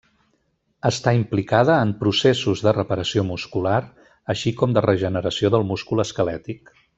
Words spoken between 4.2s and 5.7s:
així com de regeneració del